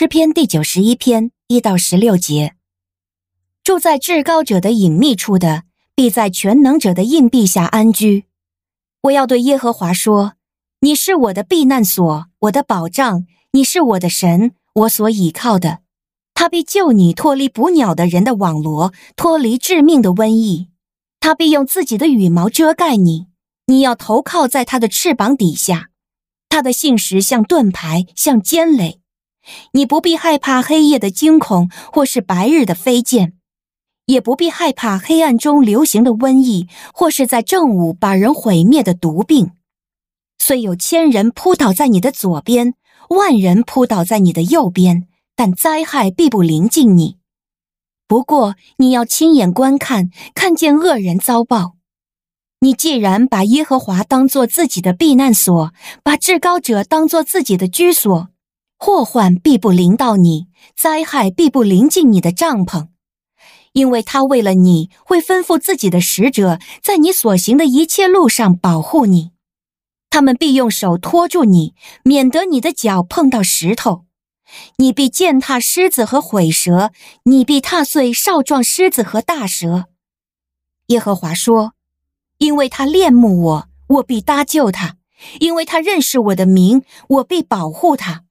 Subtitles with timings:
[0.00, 2.54] 诗篇第九十一篇一到十六节：
[3.64, 5.64] 住在至高者的隐秘处的，
[5.96, 8.26] 必在全能者的荫庇下安居。
[9.00, 10.34] 我要对耶和华说
[10.82, 15.80] ：“你是我的避难所，我的保障；你是我的神，我所倚靠的。
[16.32, 20.68] 他必救你脱离捕鸟的人的网罗，脱离致命的瘟疫。
[21.18, 23.26] 他必用自己的羽毛遮盖你，
[23.66, 25.88] 你要投靠在他的翅膀底下。
[26.48, 29.00] 他的信实像盾牌，像坚垒。
[29.72, 33.34] 你不必害怕黑夜的惊恐，或是白日的飞溅。”
[34.06, 39.50] 也不必害怕黑暗中流行的瘟疫，或是在正午把人毁灭的毒病。
[40.38, 42.72] 虽有千人扑倒在你的左边，
[43.10, 47.18] 万人扑倒在你的右边，但灾害必不临近你。
[48.06, 51.74] 不过你要亲眼观看，看见恶人遭报。
[52.60, 58.28] 你既然把耶和华当作自己的避难所，把至高者当作自己的居所，
[58.78, 60.46] 祸患必不临到你，
[60.76, 62.88] 灾害必不临近你的帐篷。
[63.72, 69.32] 因为他为了你会吩咐自己的使者，在你所行的一切路上保护你，
[70.08, 74.04] 他们必用手托住你，免得你的脚碰到石头。
[74.76, 76.92] 你必践踏狮子和虺蛇，
[77.24, 79.86] 你必踏碎少壮狮子和大蛇。
[80.86, 81.74] 耶和华说
[82.38, 84.94] ：“因为他恋慕我，我必搭救他；
[85.40, 88.24] 因为他认识我的名，我必保护他。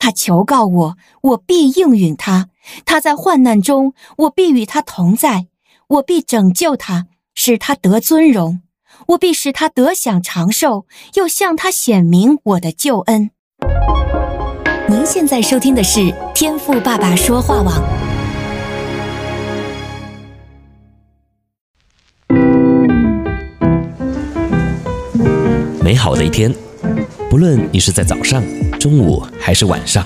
[0.00, 2.48] 他求告我，我必应允他。”
[2.84, 5.46] 他在患难中，我必与他同在；
[5.88, 8.60] 我必拯救他，使他得尊荣；
[9.08, 13.30] 我必使他得享长寿，又向他显明我的救恩。
[14.88, 17.82] 您现在收听的是天赋爸爸说话网。
[25.82, 26.54] 美好的一天，
[27.28, 28.42] 不论你是在早上、
[28.80, 30.02] 中午还是晚上。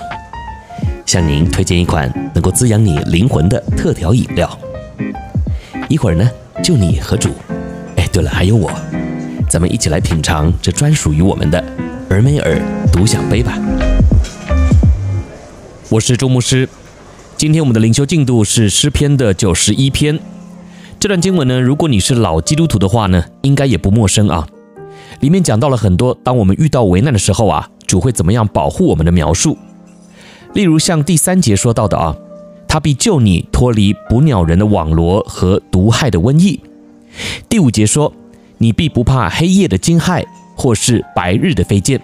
[1.05, 4.59] 向您推荐一款能够滋养你灵魂的特调饮料。
[5.87, 6.29] 一会儿呢，
[6.61, 7.29] 就你和主，
[7.95, 8.69] 哎，对了，还有我，
[9.49, 11.63] 咱们一起来品尝这专属于我们的
[12.09, 12.59] 尔梅尔
[12.91, 13.57] 独享杯吧。
[15.87, 16.67] 我是周牧师，
[17.37, 20.19] 今天我们的灵修进度是诗篇的九十一篇。
[20.99, 24.45] 这段经文呢，如果你是老基督徒的话呢，应该也不陌生啊。
[25.21, 29.57] 里面讲到了很多，当我们遇到危难的时候啊，主会怎么样保护我们的描述。
[30.53, 32.15] 例如像第三节说到的啊，
[32.67, 36.59] 他必救你脱离捕鸟人的网罗和毒害的瘟疫。
[37.49, 38.13] 第五节说，
[38.57, 40.25] 你必不怕黑夜的惊骇，
[40.55, 42.01] 或是白日的飞剑。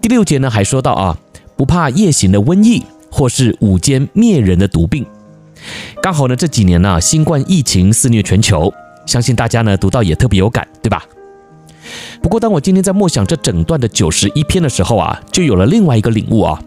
[0.00, 1.18] 第六节呢还说到啊，
[1.56, 5.04] 不怕夜行的瘟疫，或是午间灭人的毒病。
[6.02, 8.72] 刚好呢这几年呢，新冠疫情肆虐全球，
[9.06, 11.02] 相信大家呢读到也特别有感，对吧？
[12.22, 16.60] 不过当我今天在默想这整段的九十一篇的时候啊，就有了另外一个领悟啊。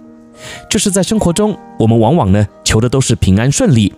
[0.70, 3.94] 就是在生活中，我们往往呢求的都是平安顺利，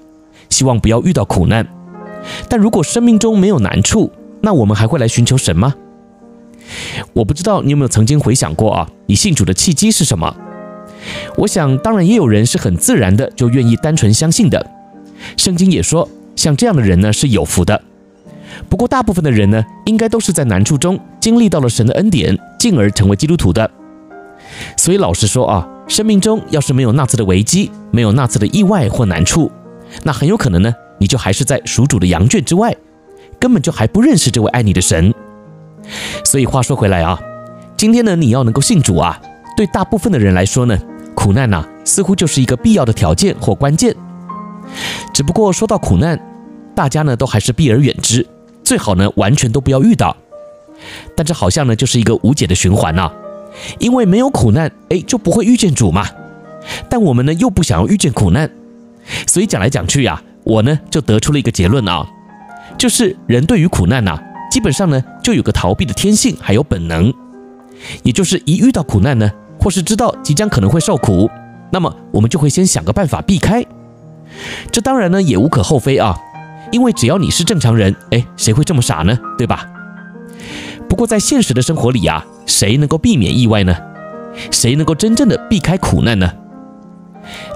[0.50, 1.68] 希望不要遇到苦难。
[2.50, 4.12] 但如果生命中没有难处，
[4.42, 5.76] 那我们还会来寻求神吗？
[7.14, 10.36] 我不知道你有没有曾经回想过啊，你信主的契机是什么？
[11.38, 14.66] 我想，当然也有人是很自然的就愿意单纯相信的。
[15.38, 17.84] 圣经也说，像这样的人呢是有福的。
[18.70, 23.70] 不过，大部分的人呢，应该都是在难处中经历到了神的恩典，进而成为基督徒的。
[24.78, 25.68] 所以，老实说啊。
[25.88, 29.52] 生命中要是没有那次的危机，没有那次的意外或难处，
[30.04, 32.74] 那很有可能呢，你就还是在属主的羊圈之外，
[33.38, 35.14] 根本就还不认识这位爱你的神。
[36.24, 37.20] 所以话说回来啊，
[37.76, 39.20] 今天呢，你要能够信主啊，
[39.58, 40.80] 对大部分的人来说呢，
[41.14, 43.94] 苦难呐，似乎就是一个必要的条件或关键。
[45.14, 46.18] 只不过说到苦难，
[46.74, 48.26] 大家呢都还是避而远之，
[48.64, 50.16] 最好呢完全都不要遇到。
[51.16, 53.12] 但这好像呢就是一个无解的循环呐。
[53.80, 56.08] 因为没有苦难，哎，就不会遇见主嘛。
[56.90, 58.50] 但我们呢，又不想要遇见苦难，
[59.28, 62.08] 所以讲来讲去呀，我呢就得出了一个结论啊，
[62.78, 64.18] 就是人对于苦难呐，
[64.50, 67.14] 基本上呢就有个逃避的天性，还有本能，
[68.04, 69.30] 也就是一遇到苦难呢，
[69.60, 71.30] 或是知道即将可能会受苦，
[71.74, 73.66] 那么我们就会先想个办法避开。
[74.72, 76.18] 这当然呢也无可厚非啊，
[76.72, 79.18] 因为只要你是正常人，哎，谁会这么傻呢？
[79.38, 79.66] 对吧？
[80.90, 82.26] 不过在现实的生活里呀。
[82.48, 83.76] 谁能够避免意外呢？
[84.52, 86.30] 谁能够真正的避开苦难呢？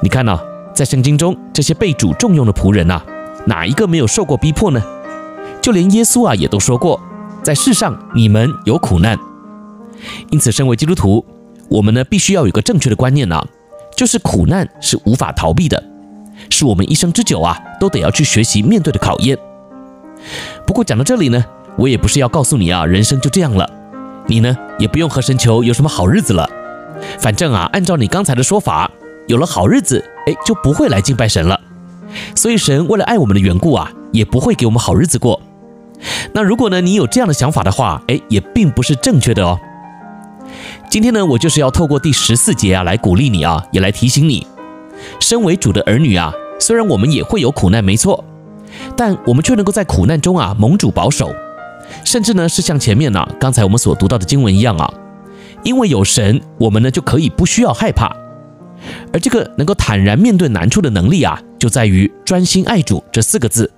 [0.01, 0.39] 你看呐，
[0.73, 3.01] 在圣经中这些被主重用的仆人呐，
[3.45, 4.81] 哪一个没有受过逼迫呢？
[5.61, 7.01] 就连耶稣啊也都说过，
[7.43, 9.17] 在世上你们有苦难。
[10.31, 11.25] 因此，身为基督徒，
[11.69, 13.45] 我们呢必须要有个正确的观念呐，
[13.97, 15.83] 就是苦难是无法逃避的，
[16.49, 19.37] 是我们一生之久啊都得要去学习面对的考验。
[20.65, 21.43] 不过讲到这里呢，
[21.77, 23.69] 我也不是要告诉你啊，人生就这样了。
[24.27, 26.49] 你呢，也不用和神求有什么好日子了。
[27.19, 28.89] 反正啊，按照你刚才的说法，
[29.27, 31.59] 有了好日子，哎，就不会来敬拜神了。
[32.35, 35.41] 所以神为了爱我们的缘故啊，也不会给我们好日子过。
[36.33, 39.59] 那如果呢，你有这样的想法的话，哎，也并不是正确的哦。
[40.89, 44.47] 今天呢，我就是要透过第十四节啊，来鼓励你啊，也来提醒你，
[45.19, 48.23] 身为主的儿女啊，虽然我们也会有苦难，没错，
[48.95, 51.33] 但我们却能够在苦难中啊，蒙主保守，
[52.03, 54.93] 甚至呢，是像前面呢、刚才我们所读到的经文一样啊，
[55.63, 58.15] 因为有神，我们呢就可以不需要害怕。
[59.11, 63.71] 而这个能够坦然面对难处的能力啊，就在于专心爱主这四个字。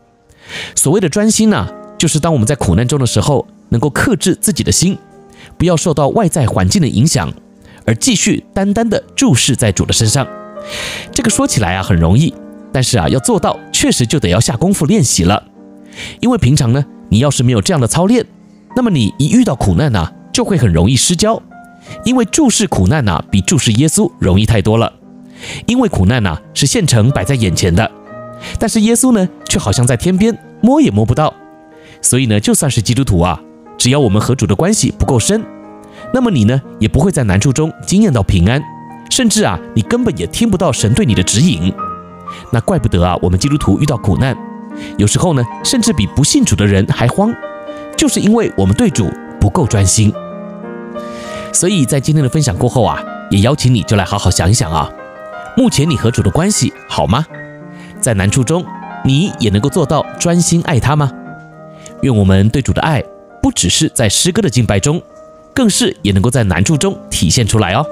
[0.76, 1.68] 所谓的专心呢、
[1.98, 4.98] 就是当我们在苦难中的时候，能够克制自己的心，
[5.58, 7.32] 不要受到外在环境的影响，
[7.86, 10.28] 而继续单单的注视在主的身上。
[11.12, 12.34] 这个说起来啊很容易，
[12.72, 15.44] 但是啊要做到，确实就得要下功夫练习了。
[16.20, 18.26] 因为平常呢，你要是没有这样的操练，
[18.76, 21.42] 那么你一遇到苦难呢、就会很容易失焦。
[22.04, 24.94] 因为注视苦难呐、比注视耶稣容易太多了。
[25.66, 27.90] 因为苦难呐、是现成摆在眼前的，
[28.60, 31.34] 但是耶稣呢却好像在天边摸也摸不到。
[32.02, 33.40] 所以呢，就算是基督徒啊，
[33.78, 35.44] 只要我们和主的关系不够深，
[36.14, 38.62] 那么你呢也不会在难处中经验到平安，
[39.10, 41.74] 甚至啊你根本也听不到神对你的指引。
[42.52, 44.38] 那怪不得啊我们基督徒遇到苦难，
[44.98, 47.34] 有时候呢甚至比不信主的人还慌，
[47.96, 49.10] 就是因为我们对主
[49.40, 50.14] 不够专心。
[51.54, 53.02] 所以在今天的分享过后啊，
[53.32, 54.90] 也邀请你就来好好想一想啊，
[55.56, 57.26] 目前你和主的关系好吗？
[58.00, 58.64] 在难处中，
[59.04, 61.12] 你也能够做到专心爱他吗？
[62.02, 63.04] 愿我们对主的爱
[63.42, 65.02] 不只是在诗歌的敬拜中，
[65.56, 67.84] 更是也能够在难处中体现出来哦。